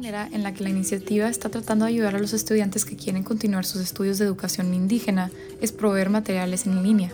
manera 0.00 0.30
en 0.32 0.42
la 0.42 0.54
que 0.54 0.64
la 0.64 0.70
iniciativa 0.70 1.28
está 1.28 1.50
tratando 1.50 1.84
de 1.84 1.90
ayudar 1.90 2.16
a 2.16 2.18
los 2.18 2.32
estudiantes 2.32 2.86
que 2.86 2.96
quieren 2.96 3.22
continuar 3.22 3.66
sus 3.66 3.82
estudios 3.82 4.18
de 4.18 4.24
educación 4.24 4.72
indígena 4.72 5.30
es 5.60 5.72
proveer 5.72 6.08
materiales 6.08 6.64
en 6.64 6.82
línea. 6.82 7.12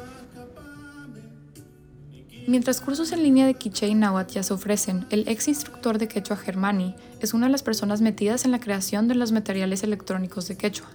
Mientras 2.48 2.80
cursos 2.80 3.10
en 3.10 3.24
línea 3.24 3.44
de 3.44 3.54
Quiché 3.54 3.88
y 3.88 3.94
Nahuatl 3.94 4.34
ya 4.34 4.42
se 4.44 4.54
ofrecen, 4.54 5.04
el 5.10 5.26
ex 5.26 5.48
instructor 5.48 5.98
de 5.98 6.06
quechua 6.06 6.36
Germani 6.36 6.94
es 7.20 7.34
una 7.34 7.46
de 7.46 7.52
las 7.52 7.64
personas 7.64 8.00
metidas 8.00 8.44
en 8.44 8.52
la 8.52 8.60
creación 8.60 9.08
de 9.08 9.16
los 9.16 9.32
materiales 9.32 9.82
electrónicos 9.82 10.46
de 10.46 10.56
quechua. 10.56 10.86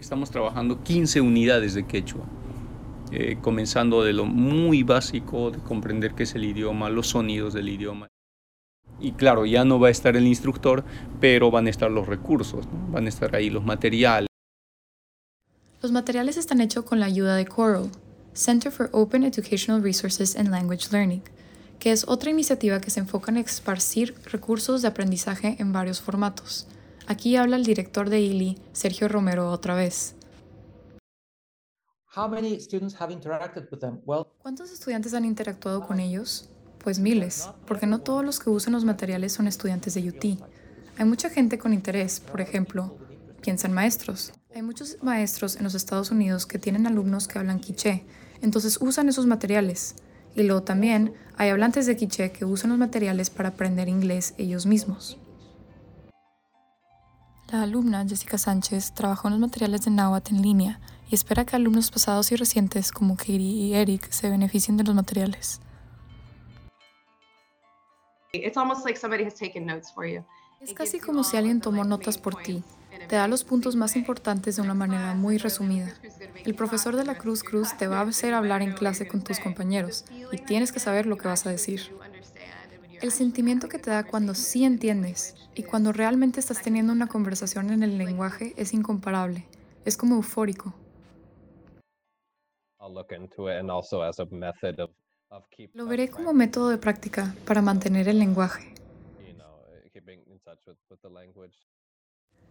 Estamos 0.00 0.32
trabajando 0.32 0.82
15 0.82 1.20
unidades 1.20 1.74
de 1.74 1.86
quechua, 1.86 2.24
eh, 3.12 3.38
comenzando 3.40 4.02
de 4.02 4.12
lo 4.12 4.24
muy 4.24 4.82
básico, 4.82 5.52
de 5.52 5.58
comprender 5.58 6.14
qué 6.14 6.24
es 6.24 6.34
el 6.34 6.44
idioma, 6.44 6.90
los 6.90 7.06
sonidos 7.06 7.54
del 7.54 7.68
idioma. 7.68 8.08
Y 8.98 9.12
claro, 9.12 9.46
ya 9.46 9.64
no 9.64 9.78
va 9.78 9.86
a 9.86 9.92
estar 9.92 10.16
el 10.16 10.26
instructor, 10.26 10.84
pero 11.20 11.52
van 11.52 11.68
a 11.68 11.70
estar 11.70 11.92
los 11.92 12.08
recursos, 12.08 12.66
van 12.90 13.06
a 13.06 13.08
estar 13.08 13.36
ahí 13.36 13.50
los 13.50 13.64
materiales. 13.64 14.26
Los 15.80 15.92
materiales 15.92 16.36
están 16.36 16.60
hechos 16.60 16.84
con 16.84 16.98
la 16.98 17.06
ayuda 17.06 17.36
de 17.36 17.46
Coral, 17.46 17.88
Center 18.36 18.70
for 18.70 18.90
Open 18.92 19.24
Educational 19.24 19.82
Resources 19.82 20.36
and 20.36 20.50
Language 20.50 20.88
Learning, 20.92 21.22
que 21.78 21.90
es 21.90 22.06
otra 22.06 22.28
iniciativa 22.28 22.82
que 22.82 22.90
se 22.90 23.00
enfoca 23.00 23.30
en 23.30 23.38
esparcir 23.38 24.14
recursos 24.30 24.82
de 24.82 24.88
aprendizaje 24.88 25.56
en 25.58 25.72
varios 25.72 26.02
formatos. 26.02 26.66
Aquí 27.06 27.36
habla 27.36 27.56
el 27.56 27.64
director 27.64 28.10
de 28.10 28.20
ILI, 28.20 28.58
Sergio 28.72 29.08
Romero, 29.08 29.50
otra 29.50 29.74
vez. 29.74 30.16
¿Cuántos 34.38 34.70
estudiantes 34.70 35.14
han 35.14 35.24
interactuado 35.24 35.86
con 35.86 35.98
ellos? 35.98 36.50
Pues 36.84 36.98
miles, 36.98 37.48
porque 37.66 37.86
no 37.86 38.02
todos 38.02 38.22
los 38.22 38.38
que 38.38 38.50
usan 38.50 38.74
los 38.74 38.84
materiales 38.84 39.32
son 39.32 39.48
estudiantes 39.48 39.94
de 39.94 40.10
UT. 40.10 40.24
Hay 40.98 41.06
mucha 41.06 41.30
gente 41.30 41.56
con 41.56 41.72
interés, 41.72 42.20
por 42.20 42.42
ejemplo, 42.42 42.98
piensan 43.40 43.72
maestros. 43.72 44.34
Hay 44.54 44.60
muchos 44.60 44.98
maestros 45.02 45.56
en 45.56 45.64
los 45.64 45.74
Estados 45.74 46.10
Unidos 46.10 46.44
que 46.44 46.58
tienen 46.58 46.86
alumnos 46.86 47.28
que 47.28 47.38
hablan 47.38 47.60
quiché 47.60 48.04
entonces 48.42 48.78
usan 48.80 49.08
esos 49.08 49.26
materiales. 49.26 49.96
Y 50.34 50.42
luego 50.42 50.62
también 50.62 51.14
hay 51.36 51.50
hablantes 51.50 51.86
de 51.86 51.96
quiché 51.96 52.30
que 52.32 52.44
usan 52.44 52.70
los 52.70 52.78
materiales 52.78 53.30
para 53.30 53.50
aprender 53.50 53.88
inglés 53.88 54.34
ellos 54.36 54.66
mismos. 54.66 55.18
La 57.50 57.62
alumna 57.62 58.04
Jessica 58.06 58.38
Sánchez 58.38 58.92
trabajó 58.92 59.28
en 59.28 59.34
los 59.34 59.40
materiales 59.40 59.84
de 59.84 59.92
Nahuatl 59.92 60.34
en 60.34 60.42
línea 60.42 60.80
y 61.08 61.14
espera 61.14 61.44
que 61.44 61.54
alumnos 61.54 61.90
pasados 61.90 62.32
y 62.32 62.36
recientes 62.36 62.90
como 62.90 63.16
Katie 63.16 63.38
y 63.38 63.74
Eric 63.74 64.10
se 64.10 64.28
beneficien 64.28 64.76
de 64.76 64.84
los 64.84 64.94
materiales. 64.94 65.60
Es 70.60 70.72
casi 70.72 71.00
como 71.00 71.24
si 71.24 71.36
alguien 71.36 71.60
tomó 71.60 71.84
notas 71.84 72.18
por 72.18 72.42
ti 72.42 72.64
te 73.08 73.16
da 73.16 73.28
los 73.28 73.44
puntos 73.44 73.76
más 73.76 73.94
importantes 73.96 74.56
de 74.56 74.62
una 74.62 74.74
manera 74.74 75.14
muy 75.14 75.38
resumida. 75.38 75.92
El 76.44 76.54
profesor 76.54 76.96
de 76.96 77.04
la 77.04 77.16
Cruz 77.16 77.42
Cruz 77.42 77.76
te 77.76 77.86
va 77.86 78.00
a 78.00 78.02
hacer 78.02 78.34
hablar 78.34 78.62
en 78.62 78.72
clase 78.72 79.06
con 79.06 79.22
tus 79.22 79.38
compañeros 79.38 80.04
y 80.32 80.38
tienes 80.38 80.72
que 80.72 80.80
saber 80.80 81.06
lo 81.06 81.16
que 81.16 81.28
vas 81.28 81.46
a 81.46 81.50
decir. 81.50 81.92
El 83.00 83.12
sentimiento 83.12 83.68
que 83.68 83.78
te 83.78 83.90
da 83.90 84.04
cuando 84.04 84.34
sí 84.34 84.64
entiendes 84.64 85.36
y 85.54 85.62
cuando 85.62 85.92
realmente 85.92 86.40
estás 86.40 86.62
teniendo 86.62 86.92
una 86.92 87.06
conversación 87.06 87.70
en 87.70 87.82
el 87.82 87.98
lenguaje 87.98 88.54
es 88.56 88.72
incomparable. 88.72 89.46
Es 89.84 89.96
como 89.96 90.16
eufórico. 90.16 90.74
Lo 95.74 95.86
veré 95.86 96.08
como 96.08 96.32
método 96.32 96.70
de 96.70 96.78
práctica 96.78 97.34
para 97.44 97.62
mantener 97.62 98.08
el 98.08 98.18
lenguaje. 98.18 98.74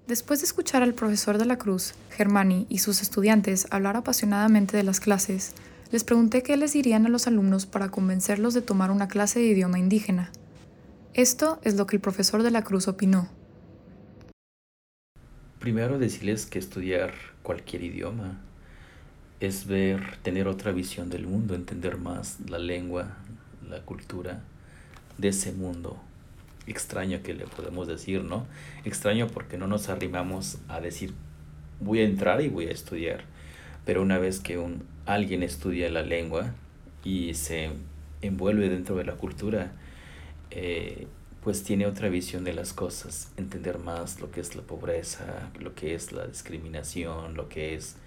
Después 0.07 0.41
de 0.41 0.45
escuchar 0.45 0.83
al 0.83 0.93
profesor 0.93 1.37
de 1.37 1.45
la 1.45 1.57
Cruz, 1.57 1.95
Germani, 2.11 2.67
y 2.69 2.79
sus 2.79 3.01
estudiantes 3.01 3.67
hablar 3.71 3.97
apasionadamente 3.97 4.77
de 4.77 4.83
las 4.83 4.99
clases, 4.99 5.55
les 5.91 6.03
pregunté 6.03 6.43
qué 6.43 6.57
les 6.57 6.73
dirían 6.73 7.05
a 7.05 7.09
los 7.09 7.27
alumnos 7.27 7.65
para 7.65 7.89
convencerlos 7.89 8.53
de 8.53 8.61
tomar 8.61 8.91
una 8.91 9.07
clase 9.07 9.39
de 9.39 9.45
idioma 9.45 9.79
indígena. 9.79 10.31
Esto 11.13 11.59
es 11.63 11.75
lo 11.75 11.87
que 11.87 11.95
el 11.95 12.01
profesor 12.01 12.43
de 12.43 12.51
la 12.51 12.63
Cruz 12.63 12.87
opinó. 12.87 13.29
Primero 15.59 15.97
decirles 15.97 16.45
que 16.45 16.59
estudiar 16.59 17.13
cualquier 17.41 17.83
idioma 17.83 18.41
es 19.39 19.65
ver, 19.65 20.17
tener 20.21 20.47
otra 20.47 20.71
visión 20.71 21.09
del 21.09 21.25
mundo, 21.25 21.55
entender 21.55 21.97
más 21.97 22.37
la 22.49 22.59
lengua, 22.59 23.17
la 23.67 23.81
cultura 23.83 24.43
de 25.17 25.29
ese 25.29 25.51
mundo 25.53 25.99
extraño 26.67 27.21
que 27.23 27.33
le 27.33 27.45
podemos 27.45 27.87
decir, 27.87 28.23
¿no? 28.23 28.45
Extraño 28.83 29.27
porque 29.27 29.57
no 29.57 29.67
nos 29.67 29.89
arrimamos 29.89 30.57
a 30.67 30.79
decir, 30.79 31.13
voy 31.79 31.99
a 31.99 32.03
entrar 32.03 32.41
y 32.41 32.49
voy 32.49 32.67
a 32.67 32.71
estudiar. 32.71 33.23
Pero 33.85 34.01
una 34.01 34.17
vez 34.17 34.39
que 34.39 34.57
un, 34.57 34.83
alguien 35.05 35.43
estudia 35.43 35.89
la 35.89 36.01
lengua 36.01 36.53
y 37.03 37.35
se 37.35 37.69
envuelve 38.21 38.69
dentro 38.69 38.95
de 38.95 39.05
la 39.05 39.13
cultura, 39.13 39.71
eh, 40.51 41.07
pues 41.43 41.63
tiene 41.63 41.85
otra 41.85 42.09
visión 42.09 42.43
de 42.43 42.53
las 42.53 42.73
cosas, 42.73 43.31
entender 43.37 43.77
más 43.77 44.19
lo 44.19 44.31
que 44.31 44.41
es 44.41 44.55
la 44.55 44.63
pobreza, 44.63 45.51
lo 45.59 45.75
que 45.75 45.93
es 45.93 46.11
la 46.11 46.25
discriminación, 46.25 47.35
lo 47.35 47.49
que 47.49 47.75
es, 47.75 47.97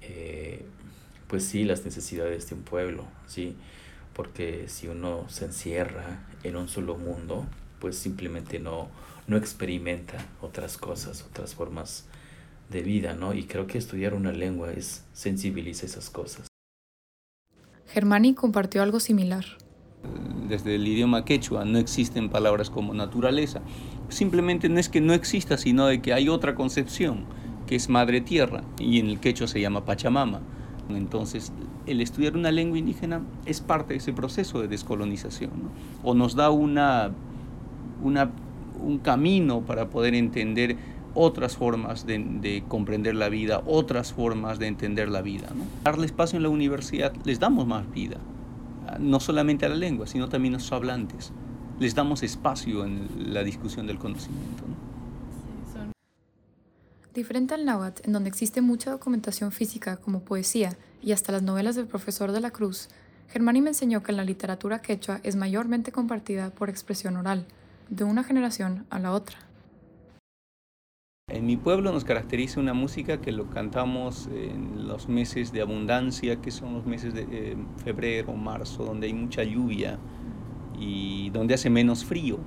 eh, 0.00 0.64
pues 1.26 1.44
sí, 1.44 1.64
las 1.64 1.84
necesidades 1.84 2.48
de 2.48 2.54
un 2.54 2.62
pueblo, 2.62 3.04
¿sí? 3.26 3.54
Porque 4.14 4.68
si 4.68 4.88
uno 4.88 5.28
se 5.28 5.44
encierra 5.44 6.26
en 6.44 6.56
un 6.56 6.68
solo 6.68 6.96
mundo, 6.96 7.46
pues 7.80 7.96
simplemente 7.96 8.58
no, 8.58 8.88
no 9.26 9.36
experimenta 9.36 10.24
otras 10.40 10.76
cosas, 10.76 11.22
otras 11.22 11.54
formas 11.54 12.04
de 12.70 12.82
vida, 12.82 13.14
¿no? 13.14 13.34
Y 13.34 13.44
creo 13.44 13.66
que 13.66 13.78
estudiar 13.78 14.14
una 14.14 14.32
lengua 14.32 14.72
es 14.72 15.04
sensibiliza 15.12 15.86
esas 15.86 16.10
cosas. 16.10 16.46
Germani 17.86 18.34
compartió 18.34 18.82
algo 18.82 19.00
similar 19.00 19.44
desde 20.48 20.76
el 20.76 20.86
idioma 20.86 21.24
quechua 21.24 21.64
no 21.64 21.78
existen 21.78 22.28
palabras 22.28 22.70
como 22.70 22.94
naturaleza. 22.94 23.60
Simplemente 24.08 24.68
no 24.68 24.78
es 24.78 24.88
que 24.88 25.00
no 25.00 25.12
exista, 25.12 25.56
sino 25.56 25.86
de 25.86 26.00
que 26.00 26.12
hay 26.12 26.28
otra 26.28 26.54
concepción, 26.54 27.24
que 27.66 27.76
es 27.76 27.88
madre 27.88 28.20
tierra, 28.20 28.62
y 28.78 29.00
en 29.00 29.08
el 29.08 29.20
quechua 29.20 29.46
se 29.46 29.60
llama 29.60 29.84
Pachamama. 29.84 30.40
Entonces, 30.88 31.52
el 31.86 32.00
estudiar 32.00 32.36
una 32.36 32.52
lengua 32.52 32.78
indígena 32.78 33.22
es 33.44 33.60
parte 33.60 33.94
de 33.94 33.98
ese 33.98 34.12
proceso 34.12 34.60
de 34.60 34.68
descolonización, 34.68 35.50
o 36.04 36.14
nos 36.14 36.36
da 36.36 36.50
una, 36.50 37.10
una, 38.02 38.30
un 38.80 38.98
camino 38.98 39.62
para 39.62 39.88
poder 39.88 40.14
entender 40.14 40.76
otras 41.14 41.56
formas 41.56 42.06
de, 42.06 42.18
de, 42.18 42.62
comprender 42.68 43.14
la 43.14 43.28
vida, 43.28 43.62
otras 43.66 44.12
formas 44.12 44.58
de 44.58 44.66
entender 44.66 45.08
la 45.08 45.22
vida. 45.22 45.48
¿no? 45.54 45.64
Darle 45.82 46.06
espacio 46.06 46.36
en 46.36 46.42
la 46.42 46.50
universidad, 46.50 47.12
les 47.24 47.40
damos 47.40 47.66
más 47.66 47.90
vida 47.90 48.18
no 48.98 49.20
solamente 49.20 49.66
a 49.66 49.68
la 49.68 49.74
lengua, 49.74 50.06
sino 50.06 50.28
también 50.28 50.54
a 50.54 50.60
sus 50.60 50.72
hablantes. 50.72 51.32
Les 51.78 51.94
damos 51.94 52.22
espacio 52.22 52.84
en 52.84 53.32
la 53.32 53.42
discusión 53.42 53.86
del 53.86 53.98
conocimiento. 53.98 54.64
Diferente 57.14 57.54
al 57.54 57.64
náhuatl, 57.64 58.02
en 58.04 58.12
donde 58.12 58.28
existe 58.28 58.60
mucha 58.60 58.90
documentación 58.90 59.50
física 59.50 59.96
como 59.96 60.20
poesía 60.20 60.76
y 61.02 61.12
hasta 61.12 61.32
las 61.32 61.42
novelas 61.42 61.74
del 61.74 61.86
profesor 61.86 62.32
de 62.32 62.40
la 62.40 62.50
Cruz, 62.50 62.88
Germani 63.28 63.62
me 63.62 63.70
enseñó 63.70 64.02
que 64.02 64.12
la 64.12 64.24
literatura 64.24 64.82
quechua 64.82 65.20
es 65.22 65.34
mayormente 65.34 65.92
compartida 65.92 66.50
por 66.50 66.68
expresión 66.68 67.16
oral, 67.16 67.46
de 67.88 68.04
una 68.04 68.24
generación 68.24 68.86
a 68.90 68.98
la 68.98 69.12
otra. 69.12 69.38
En 71.28 71.44
mi 71.44 71.56
pueblo 71.56 71.90
nos 71.90 72.04
caracteriza 72.04 72.60
una 72.60 72.72
música 72.72 73.20
que 73.20 73.32
lo 73.32 73.50
cantamos 73.50 74.28
en 74.28 74.86
los 74.86 75.08
meses 75.08 75.52
de 75.52 75.60
abundancia, 75.60 76.40
que 76.40 76.52
son 76.52 76.74
los 76.74 76.86
meses 76.86 77.14
de 77.14 77.26
eh, 77.30 77.56
febrero, 77.84 78.32
marzo, 78.34 78.84
donde 78.84 79.08
hay 79.08 79.12
mucha 79.12 79.42
lluvia 79.42 79.98
y 80.78 81.30
donde 81.30 81.54
hace 81.54 81.68
menos 81.68 82.04
frío. 82.04 82.38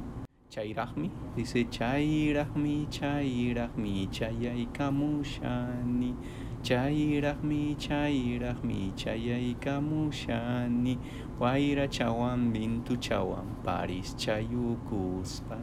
Chairahmi 0.50 1.12
dice 1.36 1.68
Chairahmi, 1.70 2.88
Chairahmi, 2.90 4.08
Chayay 4.12 4.66
Kamushani. 4.68 6.16
Chairahmi, 6.64 7.76
Chairahmi, 7.78 8.94
Chayay 8.96 9.56
Kamushani. 9.58 10.98
Waira 11.40 11.88
Chawan 11.88 12.52
Bintu 12.52 12.98
Chawan, 12.98 13.64
Paris 13.64 14.16
Chayukuspa. 14.18 15.58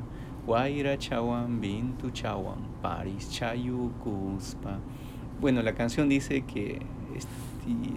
Guaira 0.46 0.96
Chawan 0.96 1.60
Bintu 1.60 2.12
Chawan 2.12 2.80
Paris 2.80 3.28
Chayu 3.32 3.90
Bueno, 5.40 5.60
la 5.62 5.74
canción 5.74 6.08
dice 6.08 6.42
que 6.42 6.80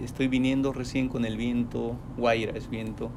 estoy 0.02 0.26
viniendo 0.26 0.72
recién 0.72 1.08
con 1.08 1.24
el 1.24 1.36
viento, 1.36 1.96
Guaira 2.16 2.56
es 2.56 2.68
viento, 2.68 3.12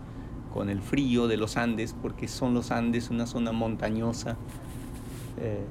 con 0.53 0.69
el 0.69 0.83
frío 0.83 1.27
de 1.27 1.37
los 1.37 1.57
Andes, 1.57 1.95
porque 1.99 2.27
son 2.27 2.53
los 2.53 2.69
Andes 2.69 3.09
una 3.09 3.25
zona 3.25 3.51
montañosa 3.51 4.37
eh, 5.41 5.65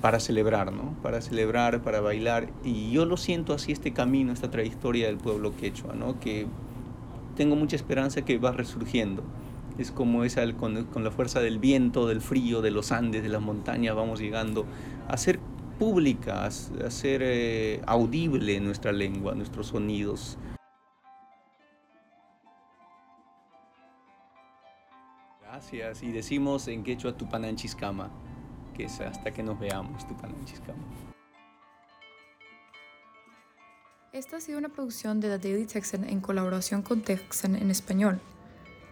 para 0.00 0.20
celebrar, 0.20 0.72
¿no? 0.72 0.94
Para 1.02 1.20
celebrar, 1.20 1.82
para 1.82 2.00
bailar. 2.00 2.48
Y 2.64 2.90
yo 2.90 3.04
lo 3.04 3.16
siento 3.16 3.52
así 3.52 3.72
este 3.72 3.92
camino, 3.92 4.32
esta 4.32 4.50
trayectoria 4.50 5.06
del 5.06 5.16
pueblo 5.16 5.56
quechua, 5.56 5.94
¿no? 5.94 6.20
Que 6.20 6.46
tengo 7.36 7.56
mucha 7.56 7.76
esperanza 7.76 8.22
que 8.22 8.38
va 8.38 8.52
resurgiendo 8.52 9.22
es 9.78 9.90
como 9.90 10.24
esa 10.24 10.50
con, 10.54 10.84
con, 10.86 11.04
la 11.04 11.10
fuerza 11.10 11.40
del 11.40 11.58
viento, 11.58 12.06
del 12.06 12.20
frío, 12.20 12.62
de 12.62 12.70
los 12.70 12.92
Andes, 12.92 13.22
de 13.22 13.28
las 13.28 13.42
montañas, 13.42 13.94
vamos 13.94 14.20
llegando 14.20 14.64
a 15.08 15.16
ser 15.16 15.38
pública, 15.78 16.46
a, 16.46 16.50
ser 16.50 17.20
eh, 17.22 17.82
audible 17.86 18.58
nuestra 18.60 18.92
lengua, 18.92 19.34
nuestros 19.34 19.68
sonidos. 19.68 20.38
Gracias, 25.42 26.02
y 26.02 26.12
decimos 26.12 26.68
en 26.68 26.82
quechua 26.82 27.16
Tupananchiscama, 27.16 28.10
hasta 28.84 29.30
que 29.32 29.42
nos 29.42 29.58
veamos. 29.58 30.06
Esta 34.12 34.36
ha 34.36 34.40
sido 34.40 34.58
una 34.58 34.68
producción 34.68 35.20
de 35.20 35.38
The 35.38 35.48
Daily 35.48 35.66
Texan 35.66 36.04
en 36.04 36.20
colaboración 36.20 36.82
con 36.82 37.02
Texan 37.02 37.56
en 37.56 37.70
español. 37.70 38.20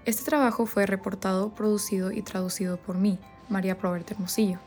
Este 0.05 0.25
trabajo 0.25 0.67
fue 0.67 0.87
reportado, 0.87 1.55
producido 1.55 2.13
y 2.13 2.23
traducido 2.23 2.77
por 2.77 2.97
mí, 2.97 3.19
María 3.49 3.79
Probert 3.79 4.11
Hermosillo. 4.11 4.59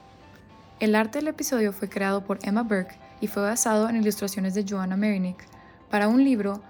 El 0.79 0.95
arte 0.95 1.19
del 1.19 1.27
episodio 1.27 1.73
fue 1.73 1.89
creado 1.89 2.23
por 2.23 2.39
Emma 2.43 2.63
Burke 2.63 2.97
y 3.19 3.27
fue 3.27 3.43
basado 3.43 3.89
en 3.89 3.97
ilustraciones 3.97 4.53
de 4.53 4.65
Joanna 4.67 4.97
Merinick 4.97 5.43
para 5.89 6.07
un 6.07 6.23
libro 6.23 6.61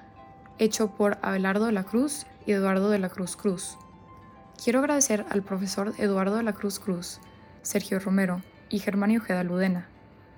hecho 0.57 0.89
por 0.89 1.17
Abelardo 1.21 1.65
de 1.65 1.73
la 1.73 1.83
Cruz 1.83 2.25
y 2.45 2.53
Eduardo 2.53 2.89
de 2.89 2.99
la 2.99 3.09
Cruz 3.09 3.35
Cruz. 3.35 3.77
Quiero 4.61 4.79
agradecer 4.79 5.25
al 5.29 5.43
profesor 5.43 5.93
Eduardo 5.97 6.37
de 6.37 6.43
la 6.43 6.53
Cruz 6.53 6.79
Cruz, 6.79 7.19
Sergio 7.67 7.99
Romero 7.99 8.41
y 8.69 8.79
Germán 8.79 9.15
Ojeda 9.17 9.43
Ludena. 9.43 9.89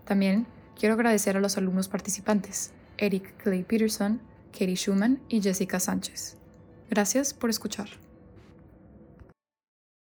También 0.03 0.47
quiero 0.77 0.95
agradecer 0.95 1.37
a 1.37 1.39
los 1.39 1.57
alumnos 1.57 1.87
participantes, 1.87 2.71
Eric 2.97 3.35
Clay 3.43 3.63
Peterson, 3.63 4.19
Katie 4.51 4.75
Schumann 4.75 5.21
y 5.29 5.39
Jessica 5.39 5.79
Sánchez. 5.79 6.37
Gracias 6.89 7.35
por 7.35 7.51
escuchar. 7.51 8.08